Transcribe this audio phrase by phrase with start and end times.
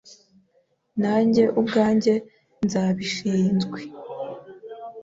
[1.01, 2.13] Nanjye ubwanjye
[2.65, 3.79] nzabishinzwe.